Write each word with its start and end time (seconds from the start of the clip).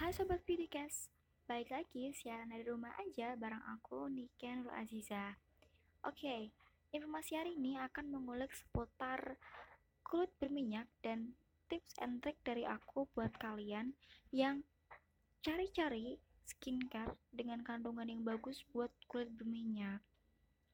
Hai 0.00 0.16
Sobat 0.16 0.40
PDCast, 0.48 1.12
balik 1.44 1.76
lagi 1.76 2.08
siaran 2.16 2.48
dari 2.48 2.64
rumah 2.64 2.88
aja 3.04 3.36
bareng 3.36 3.60
aku 3.76 4.08
Niken 4.08 4.64
Nur 4.64 4.72
Aziza. 4.72 5.36
Oke, 6.08 6.56
informasi 6.88 7.36
hari 7.36 7.60
ini 7.60 7.76
akan 7.76 8.08
mengulik 8.08 8.48
seputar 8.48 9.36
kulit 10.00 10.32
berminyak 10.40 10.88
dan 11.04 11.36
tips 11.68 12.00
and 12.00 12.24
trick 12.24 12.40
dari 12.48 12.64
aku 12.64 13.12
buat 13.12 13.28
kalian 13.44 13.92
yang 14.32 14.64
cari-cari 15.44 16.16
skincare 16.48 17.20
dengan 17.28 17.60
kandungan 17.60 18.08
yang 18.08 18.24
bagus 18.24 18.64
buat 18.72 18.88
kulit 19.04 19.28
berminyak. 19.36 20.00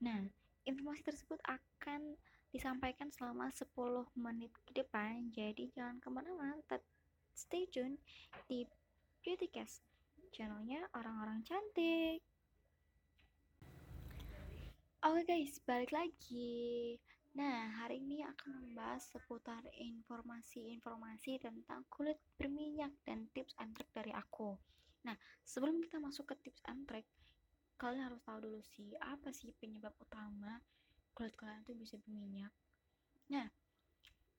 Nah, 0.06 0.22
informasi 0.70 1.02
tersebut 1.02 1.43
akan 1.50 2.14
disampaikan 2.54 3.11
selama 3.11 3.50
10 3.50 3.74
menit 4.14 4.54
ke 4.70 4.86
depan 4.86 5.34
jadi 5.34 5.66
jangan 5.74 5.98
ke 5.98 6.14
mana-mana 6.14 6.62
tetap 6.62 6.86
stay 7.34 7.66
tune 7.74 7.98
di 8.46 8.62
Beautycast 9.27 9.82
channelnya 10.30 10.86
orang-orang 10.94 11.43
cantik. 11.43 12.22
Oke 15.03 15.22
guys, 15.26 15.58
balik 15.67 15.90
lagi. 15.90 16.94
Nah, 17.34 17.75
hari 17.75 18.07
ini 18.07 18.22
akan 18.22 18.70
membahas 18.70 19.03
seputar 19.03 19.67
informasi-informasi 19.75 21.43
tentang 21.43 21.82
kulit 21.90 22.22
berminyak 22.39 22.94
dan 23.03 23.26
tips 23.34 23.58
and 23.58 23.75
trick 23.75 23.90
dari 23.90 24.14
aku. 24.14 24.54
Nah, 25.03 25.18
sebelum 25.43 25.82
kita 25.82 25.98
masuk 25.98 26.31
ke 26.31 26.46
tips 26.46 26.62
and 26.70 26.86
trick 26.86 27.11
kalian 27.82 28.06
harus 28.06 28.22
tahu 28.22 28.46
dulu 28.46 28.62
sih, 28.62 28.95
apa 29.03 29.34
sih 29.34 29.50
penyebab 29.58 29.98
utama 29.98 30.62
kulit 31.18 31.34
kalian 31.34 31.67
tuh 31.67 31.75
bisa 31.75 31.98
berminyak. 31.98 32.55
Nah, 33.34 33.50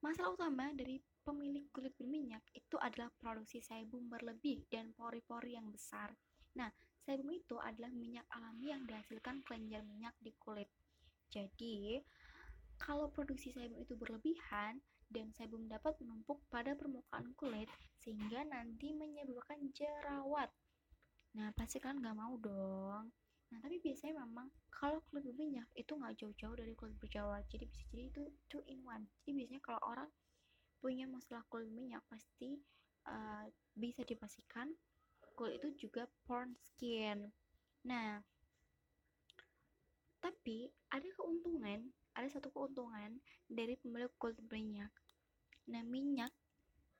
masalah 0.01 0.37
utama 0.37 0.69
dari 0.77 1.01
pemilik 1.25 1.67
kulit 1.75 1.91
berminyak 1.99 2.39
itu 2.55 2.79
adalah 2.79 3.11
produksi 3.19 3.59
sebum 3.59 4.07
berlebih 4.07 4.63
dan 4.71 4.95
pori-pori 4.95 5.59
yang 5.59 5.67
besar. 5.73 6.15
Nah, 6.55 6.71
sebum 7.03 7.27
itu 7.35 7.59
adalah 7.59 7.91
minyak 7.91 8.23
alami 8.31 8.71
yang 8.71 8.87
dihasilkan 8.87 9.43
kelenjar 9.43 9.83
minyak 9.83 10.15
di 10.23 10.31
kulit. 10.39 10.71
Jadi, 11.27 11.99
kalau 12.79 13.11
produksi 13.11 13.51
sebum 13.51 13.75
itu 13.75 13.97
berlebihan 13.99 14.79
dan 15.11 15.31
sebum 15.35 15.67
dapat 15.67 15.99
menumpuk 15.99 16.39
pada 16.47 16.75
permukaan 16.75 17.31
kulit 17.35 17.67
sehingga 17.99 18.43
nanti 18.47 18.95
menyebabkan 18.95 19.59
jerawat. 19.75 20.51
Nah, 21.35 21.51
pasti 21.55 21.83
kalian 21.83 21.99
nggak 22.03 22.17
mau 22.17 22.33
dong. 22.39 23.11
Nah, 23.47 23.59
tapi 23.63 23.79
biasanya 23.79 24.27
memang 24.27 24.51
kalau 24.67 24.99
kulit 25.07 25.23
berminyak 25.23 25.67
itu 25.73 25.95
nggak 25.95 26.15
jauh-jauh 26.19 26.55
dari 26.57 26.73
kulit 26.75 26.95
berjerawat. 26.99 27.47
Jadi 27.47 27.65
bisa 27.65 27.83
jadi 27.89 28.03
itu 28.11 28.23
two 28.51 28.61
in 28.67 28.83
one. 28.83 29.07
Jadi 29.23 29.31
biasanya 29.43 29.61
kalau 29.63 29.81
orang 29.87 30.09
punya 30.77 31.09
masalah 31.09 31.41
kulit 31.49 31.71
berminyak 31.71 32.03
pasti 32.11 32.59
uh, 33.07 33.45
bisa 33.73 34.03
dipastikan 34.03 34.69
kulit 35.37 35.61
itu 35.61 35.87
juga 35.87 36.09
porn 36.25 36.53
skin. 36.59 37.29
Nah, 37.85 38.19
tapi 40.17 40.67
ada 40.91 41.07
keuntungan, 41.15 41.93
ada 42.17 42.27
satu 42.27 42.49
keuntungan 42.51 43.21
dari 43.47 43.77
pemilik 43.79 44.11
kulit 44.17 44.35
berminyak. 44.43 44.91
Nah, 45.71 45.85
minyak 45.85 46.33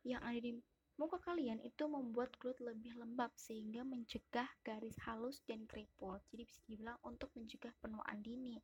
yang 0.08 0.24
ada 0.24 0.40
di 0.40 0.56
Muka 0.98 1.22
kalian 1.22 1.62
itu 1.62 1.86
membuat 1.86 2.34
kulit 2.42 2.58
lebih 2.58 2.98
lembab 2.98 3.30
sehingga 3.38 3.86
mencegah 3.86 4.50
garis 4.66 4.98
halus 5.06 5.46
dan 5.46 5.70
keriput. 5.70 6.18
Jadi 6.34 6.44
bisa 6.50 6.62
dibilang 6.66 6.98
untuk 7.06 7.30
mencegah 7.38 7.74
penuaan 7.78 8.20
dini 8.26 8.58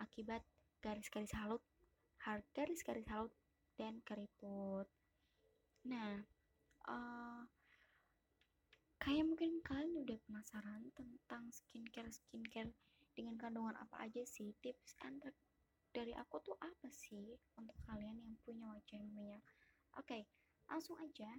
akibat 0.00 0.40
garis-garis 0.80 1.32
halus, 1.36 1.62
garis-garis 2.56 3.08
halus 3.12 3.36
dan 3.76 4.00
keriput. 4.08 4.88
Nah, 5.84 6.24
uh, 6.88 7.44
kayak 9.04 9.28
mungkin 9.28 9.60
kalian 9.60 10.00
udah 10.00 10.16
penasaran 10.24 10.88
tentang 10.96 11.52
skincare 11.52 12.08
skincare 12.08 12.72
dengan 13.12 13.36
kandungan 13.36 13.76
apa 13.76 14.08
aja 14.08 14.24
sih 14.24 14.56
tips 14.64 14.96
and 15.04 15.20
dari 15.94 16.10
aku 16.16 16.42
tuh 16.42 16.58
apa 16.58 16.90
sih 16.90 17.38
untuk 17.54 17.76
kalian 17.86 18.18
yang 18.18 18.34
punya 18.42 18.66
wajah 18.66 18.98
yang 18.98 19.12
minyak. 19.14 19.44
Oke, 19.94 20.10
okay, 20.10 20.22
langsung 20.68 20.98
aja. 21.00 21.30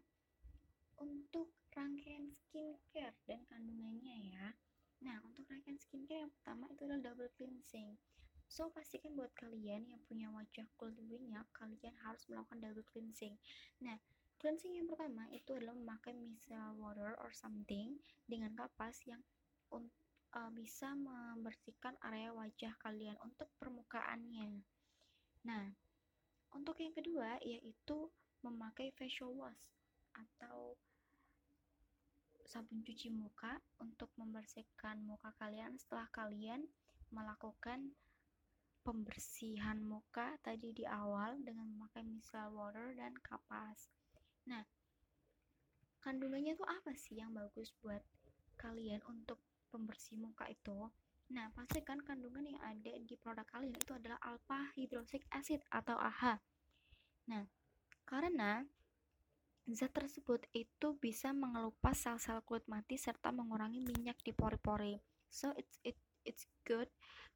Untuk 0.95 1.51
rangkaian 1.75 2.31
skincare 2.31 3.19
dan 3.27 3.43
kandungannya 3.51 4.31
ya. 4.31 4.55
Nah 5.03 5.19
untuk 5.27 5.43
rangkaian 5.51 5.75
skincare 5.75 6.23
yang 6.23 6.33
pertama 6.39 6.71
itu 6.71 6.87
adalah 6.87 7.11
double 7.11 7.31
cleansing. 7.35 7.99
So 8.47 8.71
pastikan 8.71 9.17
buat 9.19 9.35
kalian 9.35 9.89
yang 9.91 10.01
punya 10.07 10.31
wajah 10.31 10.69
kulit 10.79 11.01
minyak 11.03 11.43
kalian 11.51 11.93
harus 12.07 12.23
melakukan 12.31 12.63
double 12.63 12.87
cleansing. 12.87 13.35
Nah 13.83 13.99
cleansing 14.39 14.79
yang 14.79 14.87
pertama 14.87 15.27
itu 15.35 15.51
adalah 15.51 15.75
memakai 15.75 16.15
micellar 16.15 16.71
water 16.79 17.19
or 17.19 17.35
something 17.35 17.99
dengan 18.29 18.55
kapas 18.55 19.03
yang 19.03 19.19
uh, 19.73 20.51
bisa 20.55 20.95
membersihkan 20.95 21.99
area 22.03 22.31
wajah 22.31 22.71
kalian 22.79 23.19
untuk 23.19 23.51
permukaannya. 23.59 24.63
Nah 25.43 25.75
untuk 26.55 26.79
yang 26.79 26.95
kedua 26.95 27.35
yaitu 27.43 28.07
memakai 28.45 28.93
facial 28.93 29.33
wash 29.33 29.57
atau 30.13 30.77
sabun 32.45 32.85
cuci 32.85 33.09
muka 33.09 33.57
untuk 33.81 34.13
membersihkan 34.15 35.01
muka 35.01 35.33
kalian 35.41 35.75
setelah 35.81 36.05
kalian 36.13 36.69
melakukan 37.09 37.97
pembersihan 38.85 39.81
muka 39.81 40.37
tadi 40.45 40.69
di 40.69 40.85
awal 40.85 41.41
dengan 41.41 41.65
memakai 41.65 42.05
micellar 42.05 42.53
water 42.53 42.93
dan 42.93 43.17
kapas. 43.17 43.89
Nah, 44.45 44.61
kandungannya 46.05 46.53
tuh 46.53 46.69
apa 46.69 46.93
sih 46.93 47.17
yang 47.17 47.33
bagus 47.33 47.73
buat 47.81 48.05
kalian 48.61 49.01
untuk 49.09 49.41
pembersih 49.73 50.21
muka 50.21 50.45
itu? 50.45 50.93
Nah, 51.33 51.49
pastikan 51.57 51.97
kandungan 52.05 52.45
yang 52.45 52.61
ada 52.61 52.93
di 53.01 53.17
produk 53.17 53.49
kalian 53.49 53.73
itu 53.73 53.97
adalah 53.97 54.21
alpha 54.21 54.69
hydroxy 54.77 55.25
acid 55.33 55.65
atau 55.73 55.97
AHA. 55.97 56.37
Nah, 57.33 57.49
karena 58.05 58.61
zat 59.65 59.91
tersebut 59.97 60.45
itu 60.53 60.93
bisa 61.01 61.33
mengelupas 61.33 61.97
sel-sel 61.97 62.45
kulit 62.45 62.65
mati 62.69 63.01
serta 63.01 63.33
mengurangi 63.33 63.81
minyak 63.81 64.21
di 64.21 64.29
pori-pori. 64.29 65.01
So 65.33 65.51
it's 65.57 65.81
it 65.81 65.97
it's 66.21 66.45
good 66.65 66.89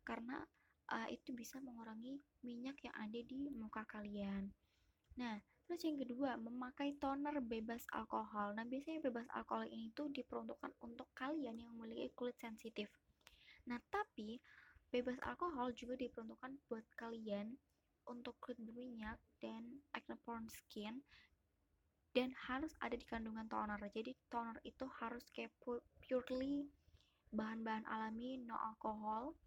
karena 0.05 0.45
uh, 0.93 1.09
itu 1.09 1.33
bisa 1.33 1.57
mengurangi 1.61 2.21
minyak 2.45 2.77
yang 2.85 2.95
ada 2.97 3.19
di 3.21 3.49
muka 3.49 3.85
kalian. 3.89 4.53
Nah, 5.17 5.41
terus 5.65 5.83
yang 5.85 5.99
kedua, 5.99 6.37
memakai 6.39 6.95
toner 6.97 7.37
bebas 7.43 7.83
alkohol. 7.93 8.55
Nah, 8.55 8.63
biasanya 8.63 9.03
bebas 9.03 9.27
alkohol 9.35 9.67
ini 9.67 9.91
tuh 9.91 10.07
diperuntukkan 10.09 10.73
untuk 10.85 11.09
kalian 11.17 11.59
yang 11.59 11.69
memiliki 11.75 12.13
kulit 12.15 12.37
sensitif. 12.39 12.87
Nah, 13.67 13.77
tapi 13.91 14.39
bebas 14.89 15.19
alkohol 15.21 15.75
juga 15.77 15.99
diperuntukkan 15.99 16.57
buat 16.65 16.85
kalian 16.97 17.53
untuk 18.09 18.35
kulit 18.41 18.57
berminyak 18.57 19.21
dan 19.37 19.85
acne 19.93 20.17
prone 20.25 20.49
skin 20.49 20.99
dan 22.17 22.33
harus 22.49 22.73
ada 22.81 22.97
di 22.97 23.05
kandungan 23.05 23.45
toner. 23.45 23.77
Jadi 23.93 24.17
toner 24.27 24.57
itu 24.65 24.89
harus 24.99 25.29
kayak 25.29 25.53
purely 26.01 26.65
bahan-bahan 27.29 27.85
alami 27.85 28.41
no 28.41 28.57
alkohol. 28.57 29.37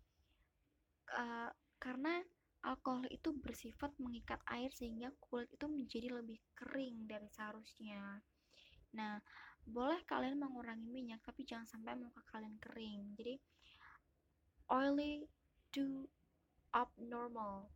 Uh, 1.12 1.50
karena 1.82 2.22
alkohol 2.62 3.10
itu 3.10 3.34
bersifat 3.34 3.90
mengikat 3.98 4.38
air 4.46 4.70
sehingga 4.70 5.10
kulit 5.18 5.50
itu 5.50 5.66
menjadi 5.66 6.08
lebih 6.22 6.38
kering 6.54 7.10
dari 7.10 7.26
seharusnya. 7.26 8.22
Nah 8.94 9.18
boleh 9.62 10.02
kalian 10.06 10.38
mengurangi 10.38 10.86
minyak 10.86 11.22
tapi 11.26 11.42
jangan 11.42 11.66
sampai 11.66 11.98
muka 11.98 12.22
kalian 12.30 12.54
kering. 12.62 13.18
Jadi 13.18 13.34
oily 14.70 15.26
to 15.74 16.06
abnormal 16.70 17.68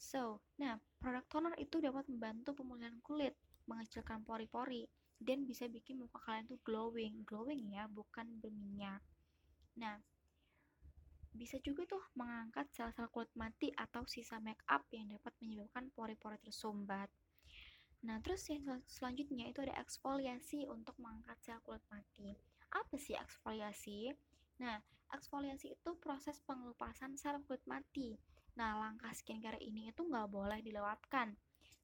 So, 0.00 0.40
nah, 0.56 0.80
produk 0.96 1.28
toner 1.28 1.54
itu 1.60 1.76
dapat 1.76 2.08
membantu 2.08 2.56
pemulihan 2.56 2.96
kulit, 3.04 3.36
mengecilkan 3.68 4.24
pori-pori, 4.24 4.88
dan 5.20 5.44
bisa 5.44 5.68
bikin 5.68 6.00
muka 6.00 6.16
kalian 6.24 6.48
tuh 6.48 6.56
glowing. 6.64 7.20
Glowing 7.28 7.76
ya, 7.76 7.84
bukan 7.84 8.40
berminyak. 8.40 9.04
Nah, 9.76 10.00
bisa 11.36 11.60
juga 11.60 11.84
tuh 11.84 12.00
mengangkat 12.16 12.72
sel-sel 12.72 13.12
kulit 13.12 13.28
mati 13.36 13.68
atau 13.76 14.08
sisa 14.08 14.40
make 14.40 14.64
up 14.72 14.88
yang 14.88 15.12
dapat 15.12 15.36
menyebabkan 15.44 15.92
pori-pori 15.92 16.40
tersumbat. 16.40 17.12
Nah, 18.00 18.24
terus 18.24 18.48
yang 18.48 18.64
selanjutnya 18.88 19.52
itu 19.52 19.60
ada 19.60 19.76
eksfoliasi 19.84 20.64
untuk 20.64 20.96
mengangkat 20.96 21.36
sel 21.44 21.60
kulit 21.60 21.84
mati. 21.92 22.32
Apa 22.72 22.96
sih 22.96 23.12
eksfoliasi? 23.20 24.16
Nah, 24.64 24.80
eksfoliasi 25.12 25.76
itu 25.76 25.90
proses 26.00 26.40
pengelupasan 26.48 27.20
sel 27.20 27.44
kulit 27.44 27.60
mati 27.68 28.16
Nah, 28.58 28.78
langkah 28.80 29.12
skincare 29.14 29.60
ini 29.62 29.92
itu 29.92 30.02
nggak 30.02 30.28
boleh 30.30 30.58
dilewatkan, 30.64 31.36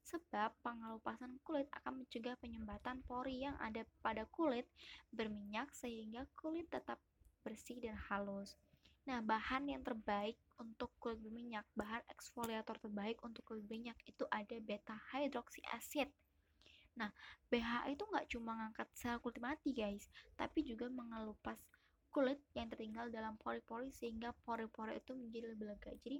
sebab 0.07 0.55
pengelupasan 0.63 1.35
kulit 1.43 1.67
akan 1.75 2.03
mencegah 2.03 2.39
penyumbatan 2.39 3.03
pori 3.03 3.43
yang 3.43 3.59
ada 3.59 3.83
pada 3.99 4.23
kulit 4.31 4.63
berminyak 5.11 5.67
sehingga 5.75 6.23
kulit 6.39 6.71
tetap 6.71 6.99
bersih 7.43 7.79
dan 7.83 7.99
halus. 8.07 8.55
Nah, 9.07 9.23
bahan 9.23 9.71
yang 9.71 9.83
terbaik 9.83 10.35
untuk 10.59 10.91
kulit 10.99 11.19
berminyak, 11.23 11.63
bahan 11.75 12.03
eksfoliator 12.11 12.75
terbaik 12.79 13.19
untuk 13.23 13.43
kulit 13.47 13.63
berminyak 13.63 13.95
itu 14.03 14.23
ada 14.27 14.55
beta 14.59 14.95
hydroxy 15.11 15.63
acid. 15.71 16.11
Nah, 16.99 17.13
BHA 17.47 17.93
itu 17.93 18.03
nggak 18.03 18.27
cuma 18.35 18.51
ngangkat 18.57 18.89
sel 18.97 19.21
kulit 19.23 19.39
mati 19.39 19.71
guys, 19.71 20.11
tapi 20.35 20.65
juga 20.65 20.91
mengelupas 20.91 21.55
kulit 22.11 22.41
yang 22.57 22.67
tertinggal 22.67 23.07
dalam 23.13 23.37
pori-pori 23.37 23.93
sehingga 23.93 24.33
pori-pori 24.43 24.97
itu 24.97 25.13
menjadi 25.13 25.53
lebih 25.53 25.67
lega. 25.71 25.91
Jadi 26.01 26.19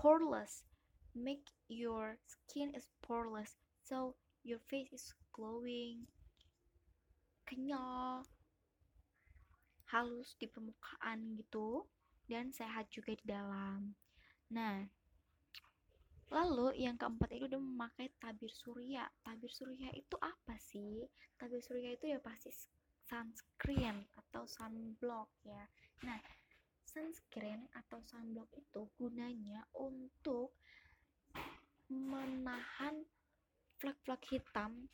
poreless, 0.00 0.64
make 1.12 1.44
your 1.68 2.16
skin 2.24 2.72
is 2.72 2.88
poreless, 3.04 3.52
so 3.84 4.16
your 4.40 4.64
face 4.72 4.88
is 4.96 5.12
glowing, 5.36 6.08
kenyal, 7.44 8.24
halus 9.92 10.32
di 10.40 10.48
permukaan 10.48 11.36
gitu, 11.36 11.84
dan 12.32 12.48
sehat 12.48 12.88
juga 12.88 13.12
di 13.12 13.24
dalam. 13.28 13.92
Nah, 14.48 14.88
Lalu 16.30 16.86
yang 16.86 16.94
keempat 16.94 17.26
itu 17.34 17.50
udah 17.50 17.58
memakai 17.58 18.06
tabir 18.22 18.54
surya. 18.54 19.02
Tabir 19.26 19.50
surya 19.50 19.90
itu 19.98 20.14
apa 20.22 20.54
sih? 20.62 21.02
Tabir 21.34 21.58
surya 21.58 21.98
itu 21.98 22.06
ya 22.06 22.22
pasti 22.22 22.54
sunscreen 23.10 24.06
atau 24.14 24.46
sunblock 24.46 25.26
ya. 25.42 25.66
Nah, 26.06 26.22
sunscreen 26.90 27.70
atau 27.78 28.02
sunblock 28.02 28.50
itu 28.58 28.82
gunanya 28.98 29.62
untuk 29.78 30.50
menahan 31.86 33.06
flek-flek 33.78 34.22
hitam 34.30 34.90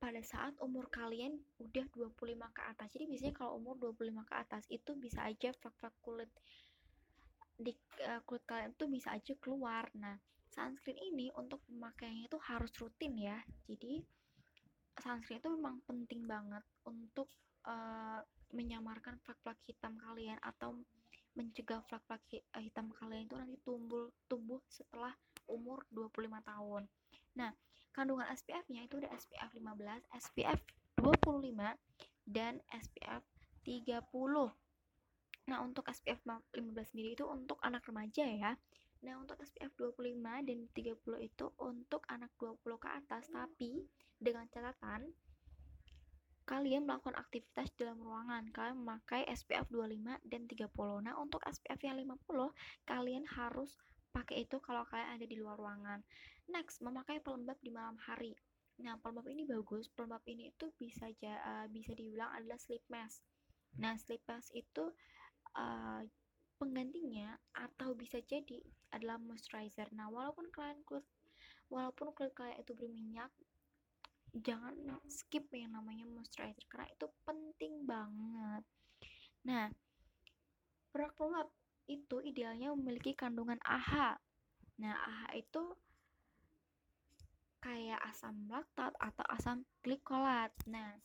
pada 0.00 0.18
saat 0.24 0.56
umur 0.58 0.88
kalian 0.88 1.38
udah 1.60 1.84
25 1.94 2.56
ke 2.56 2.62
atas. 2.66 2.88
Jadi 2.96 3.04
biasanya 3.06 3.34
kalau 3.36 3.60
umur 3.60 3.76
25 3.78 4.26
ke 4.26 4.34
atas 4.34 4.64
itu 4.72 4.90
bisa 4.96 5.28
aja 5.28 5.54
flek-flek 5.54 5.94
kulit 6.02 6.30
di 7.60 7.76
uh, 8.08 8.24
kulit 8.24 8.42
kalian 8.48 8.72
tuh 8.74 8.88
bisa 8.88 9.12
aja 9.12 9.36
keluar. 9.36 9.92
Nah, 9.94 10.16
sunscreen 10.50 10.98
ini 10.98 11.28
untuk 11.36 11.60
pemakaiannya 11.68 12.26
itu 12.26 12.38
harus 12.48 12.72
rutin 12.80 13.12
ya. 13.14 13.38
Jadi 13.68 14.00
sunscreen 14.98 15.38
itu 15.38 15.50
memang 15.52 15.84
penting 15.84 16.24
banget 16.24 16.64
untuk 16.88 17.28
uh, 17.68 18.24
menyamarkan 18.50 19.18
flek-flek 19.22 19.58
hitam 19.66 19.98
kalian 19.98 20.38
atau 20.42 20.74
mencegah 21.38 21.80
flek-flek 21.86 22.42
hitam 22.58 22.90
kalian 22.90 23.26
itu 23.26 23.34
nanti 23.38 23.56
tumbuh 23.62 24.10
tumbuh 24.26 24.60
setelah 24.66 25.14
umur 25.46 25.86
25 25.94 26.42
tahun. 26.42 26.82
Nah, 27.38 27.50
kandungan 27.94 28.26
SPF-nya 28.34 28.86
itu 28.86 28.98
ada 29.02 29.10
SPF 29.14 29.50
15, 29.54 30.02
SPF 30.14 30.60
25 30.98 31.74
dan 32.26 32.62
SPF 32.70 33.22
30. 33.66 34.50
Nah, 35.50 35.58
untuk 35.66 35.86
SPF 35.90 36.22
15 36.26 36.94
sendiri 36.94 37.18
itu 37.18 37.26
untuk 37.26 37.58
anak 37.62 37.86
remaja 37.86 38.26
ya. 38.26 38.52
Nah, 39.00 39.14
untuk 39.16 39.40
SPF 39.40 39.72
25 39.78 40.44
dan 40.44 40.58
30 40.70 41.18
itu 41.24 41.46
untuk 41.58 42.04
anak 42.06 42.30
20 42.36 42.76
ke 42.76 42.88
atas, 42.90 43.26
tapi 43.32 43.82
dengan 44.20 44.44
catatan 44.52 45.08
kalian 46.48 46.88
melakukan 46.88 47.16
aktivitas 47.16 47.70
dalam 47.78 48.00
ruangan, 48.02 48.48
kalian 48.50 48.82
memakai 48.82 49.22
SPF 49.30 49.70
25 49.70 50.18
dan 50.26 50.42
30. 50.48 51.06
Nah, 51.06 51.14
untuk 51.20 51.40
SPF 51.46 51.80
yang 51.84 51.96
50, 51.98 52.50
kalian 52.88 53.24
harus 53.26 53.78
pakai 54.10 54.42
itu 54.44 54.58
kalau 54.58 54.82
kalian 54.90 55.16
ada 55.18 55.26
di 55.26 55.36
luar 55.38 55.56
ruangan. 55.56 56.02
Next, 56.50 56.82
memakai 56.82 57.22
pelembab 57.22 57.58
di 57.62 57.70
malam 57.70 57.94
hari. 58.02 58.34
Nah, 58.82 58.98
pelembab 58.98 59.28
ini 59.30 59.46
bagus. 59.46 59.86
Pelembab 59.92 60.24
ini 60.26 60.50
itu 60.50 60.72
bisa 60.74 61.06
uh, 61.06 61.66
bisa 61.70 61.94
dibilang 61.94 62.32
adalah 62.34 62.58
sleep 62.58 62.82
mask. 62.90 63.22
Nah, 63.78 63.94
sleep 63.94 64.24
mask 64.26 64.50
itu 64.56 64.90
uh, 65.54 66.02
penggantinya 66.58 67.38
atau 67.54 67.94
bisa 67.94 68.18
jadi 68.26 68.58
adalah 68.90 69.16
moisturizer. 69.22 69.88
Nah, 69.94 70.10
walaupun 70.10 70.50
kalian 70.50 70.82
kulit 70.82 71.06
walaupun 71.70 72.10
kulit 72.18 72.34
kalian 72.34 72.58
itu 72.58 72.74
berminyak, 72.74 73.30
jangan 74.34 74.74
skip 75.10 75.50
yang 75.50 75.74
namanya 75.74 76.06
moisturizer 76.06 76.62
karena 76.70 76.86
itu 76.90 77.06
penting 77.26 77.74
banget. 77.82 78.62
Nah, 79.46 79.66
produk 80.94 81.12
pelembab 81.18 81.48
itu 81.90 82.16
idealnya 82.22 82.70
memiliki 82.74 83.18
kandungan 83.18 83.58
AHA. 83.66 84.18
Nah, 84.78 84.94
AHA 84.94 85.28
itu 85.42 85.64
kayak 87.60 88.00
asam 88.08 88.48
laktat 88.48 88.94
atau 88.96 89.24
asam 89.34 89.66
glikolat. 89.82 90.54
Nah, 90.70 90.96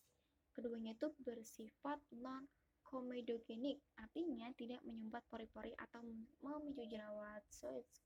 keduanya 0.55 0.95
itu 0.95 1.11
bersifat 1.25 1.99
non 2.15 2.47
komedogenik, 2.85 3.81
artinya 3.99 4.47
tidak 4.55 4.79
menyumbat 4.85 5.25
pori-pori 5.27 5.73
atau 5.75 5.99
memicu 6.45 6.85
jerawat. 6.87 7.43
So 7.49 7.73
it's, 7.75 7.99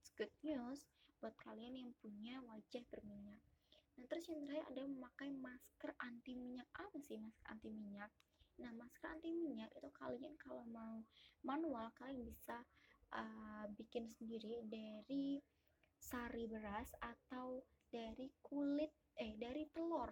it's 0.00 0.14
good 0.16 0.32
news 0.40 0.86
buat 1.20 1.36
kalian 1.44 1.76
yang 1.76 1.90
punya 2.00 2.40
wajah 2.48 2.80
berminyak. 2.88 3.49
Nah, 4.00 4.08
terus 4.08 4.32
yang 4.32 4.48
terakhir 4.48 4.64
ada 4.72 4.88
memakai 4.88 5.28
masker 5.28 5.92
anti 6.00 6.32
minyak. 6.32 6.64
Apa 6.72 6.96
sih 7.04 7.20
masker 7.20 7.44
anti 7.52 7.68
minyak? 7.68 8.08
Nah, 8.56 8.72
masker 8.72 9.12
anti 9.12 9.28
minyak 9.28 9.68
itu 9.76 9.92
kalian 9.92 10.40
kalau 10.40 10.64
mau 10.72 11.04
manual 11.44 11.92
kalian 12.00 12.24
bisa 12.24 12.64
uh, 13.12 13.68
bikin 13.76 14.08
sendiri 14.08 14.64
dari 14.64 15.36
sari 16.00 16.48
beras 16.48 16.88
atau 16.96 17.60
dari 17.92 18.32
kulit 18.40 18.88
eh 19.20 19.36
dari 19.36 19.68
telur. 19.68 20.08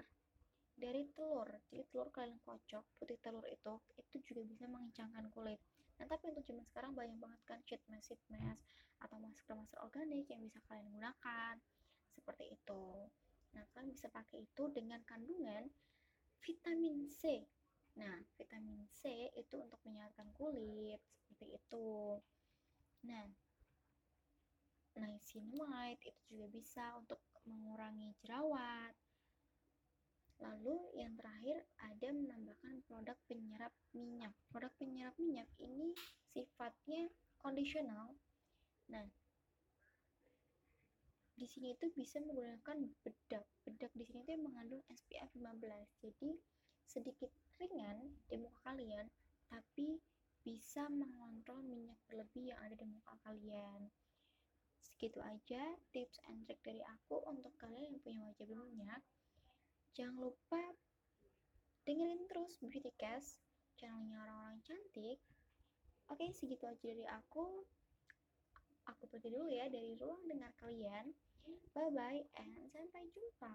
Dari 0.77 1.09
telur. 1.17 1.49
Jadi 1.73 1.89
telur 1.89 2.13
kalian 2.13 2.37
kocok 2.45 2.85
putih 3.01 3.17
telur 3.25 3.49
itu 3.49 3.73
itu 3.97 4.17
juga 4.21 4.45
bisa 4.45 4.69
mengencangkan 4.69 5.33
kulit. 5.33 5.65
Nah 5.97 6.05
tapi 6.05 6.29
untuk 6.29 6.45
zaman 6.45 6.69
sekarang 6.69 6.93
banyak 6.93 7.17
banget 7.17 7.41
kan 7.49 7.59
sheet 7.65 7.81
mask 7.89 8.13
sheet 8.13 8.21
atau 9.01 9.17
masker 9.17 9.57
masker 9.57 9.81
organik 9.81 10.29
yang 10.29 10.45
bisa 10.45 10.61
kalian 10.69 10.93
gunakan. 10.93 11.57
Seperti 12.13 12.53
itu 12.53 13.09
nah 13.57 13.65
bisa 13.87 14.11
pakai 14.13 14.45
itu 14.45 14.65
dengan 14.75 15.01
kandungan 15.09 15.69
vitamin 16.45 17.09
C 17.09 17.45
nah 17.99 18.19
vitamin 18.37 18.85
C 18.95 19.33
itu 19.35 19.57
untuk 19.59 19.81
menyehatkan 19.87 20.31
kulit 20.37 21.01
seperti 21.29 21.57
itu 21.57 22.21
nah 23.07 23.25
niacinamide 24.99 26.03
itu 26.03 26.21
juga 26.35 26.47
bisa 26.51 26.85
untuk 26.99 27.23
mengurangi 27.47 28.13
jerawat 28.19 28.93
Lalu 30.39 30.79
yang 30.95 31.19
terakhir 31.19 31.67
ada 31.83 32.09
menambahkan 32.15 32.87
produk 32.87 33.19
penyerap 33.27 33.75
minyak. 33.91 34.31
Produk 34.55 34.71
penyerap 34.79 35.15
minyak 35.19 35.51
ini 35.59 35.91
sifatnya 36.31 37.11
kondisional. 37.43 38.15
Nah, 38.87 39.03
di 41.39 41.47
sini 41.47 41.71
itu 41.73 41.87
bisa 41.95 42.19
menggunakan 42.19 42.77
bedak. 43.07 43.47
Bedak 43.63 43.93
di 43.95 44.03
sini 44.03 44.27
itu 44.27 44.35
mengandung 44.43 44.83
SPF 44.91 45.31
15. 45.39 46.03
Jadi 46.03 46.35
sedikit 46.83 47.31
ringan 47.63 48.19
di 48.27 48.37
muka 48.43 48.59
kalian, 48.67 49.07
tapi 49.47 50.03
bisa 50.43 50.91
mengontrol 50.91 51.63
minyak 51.63 51.95
berlebih 52.11 52.51
yang 52.51 52.59
ada 52.59 52.75
di 52.75 52.87
muka 52.91 53.15
kalian. 53.23 53.87
Segitu 54.83 55.23
aja 55.23 55.63
tips 55.95 56.19
and 56.27 56.43
trick 56.51 56.59
dari 56.67 56.83
aku 56.83 57.23
untuk 57.31 57.55
kalian 57.63 57.95
yang 57.95 58.03
punya 58.03 58.21
wajah 58.27 58.47
berminyak. 58.51 59.03
Jangan 59.95 60.19
lupa 60.19 60.63
dengerin 61.87 62.27
terus 62.27 62.59
Beautycast, 62.59 63.39
channelnya 63.79 64.19
orang-orang 64.27 64.59
cantik. 64.67 65.23
Oke, 66.11 66.35
segitu 66.35 66.67
aja 66.67 66.83
dari 66.83 67.07
aku. 67.07 67.63
Aku 68.89 69.05
pergi 69.13 69.29
dulu 69.29 69.53
ya 69.53 69.69
dari 69.69 69.93
ruang 70.01 70.25
dengar 70.25 70.49
kalian. 70.57 71.13
Bye-bye 71.77 72.25
and 72.41 72.53
sampai 72.73 73.05
jumpa. 73.13 73.55